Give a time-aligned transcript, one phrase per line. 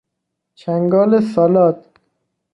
[0.55, 1.85] چنگال سالاد